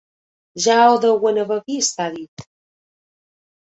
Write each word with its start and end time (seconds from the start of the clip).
Ja 0.65 0.77
ho 0.85 0.95
deuen 1.05 1.39
haver 1.43 1.61
vist, 1.69 2.01
ha 2.07 2.11
dit. 2.19 2.51